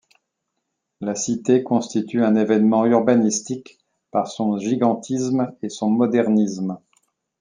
[0.99, 3.77] La cité constitue un évènement urbanistique
[4.09, 6.79] par son gigantisme et son modernisme.